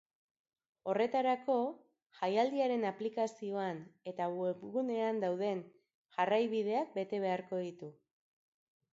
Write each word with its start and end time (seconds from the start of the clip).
Horretarako, 0.91 1.55
jaialdiaren 2.21 2.85
aplikazioan 2.91 3.81
eta 4.11 4.29
webgunean 4.37 5.19
dauden 5.25 5.61
jarraibideak 6.17 6.89
bete 6.97 7.21
beharko 7.27 7.61
ditu. 7.67 7.91